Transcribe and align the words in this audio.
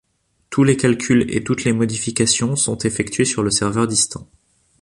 Tous 0.49 0.63
les 0.63 0.77
calculs 0.77 1.27
et 1.29 1.43
toutes 1.43 1.63
les 1.63 1.73
modifications 1.73 2.55
sont 2.55 2.79
effectués 2.79 3.23
sur 3.23 3.43
le 3.43 3.51
serveur 3.51 3.85
distant. 3.85 4.27